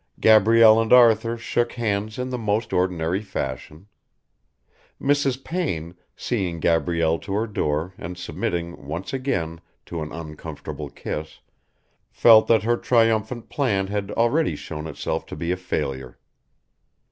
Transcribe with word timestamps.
Gabrielle 0.19 0.81
and 0.81 0.91
Arthur 0.91 1.37
shook 1.37 1.73
hands 1.73 2.17
in 2.17 2.31
the 2.31 2.37
most 2.39 2.73
ordinary 2.73 3.21
fashion. 3.21 3.85
Mrs. 4.99 5.43
Payne, 5.43 5.93
seeing 6.15 6.59
Gabrielle 6.59 7.19
to 7.19 7.33
her 7.33 7.45
door 7.45 7.93
and 7.99 8.17
submitting, 8.17 8.87
once 8.87 9.13
again, 9.13 9.61
to 9.85 10.01
an 10.01 10.11
uncomfortable 10.11 10.89
kiss, 10.89 11.41
felt 12.09 12.47
that 12.47 12.63
her 12.63 12.77
triumphant 12.77 13.47
plan 13.49 13.85
had 13.85 14.09
already 14.13 14.55
shown 14.55 14.87
itself 14.87 15.27
to 15.27 15.35
be 15.35 15.51
a 15.51 15.55
failure. 15.55 16.17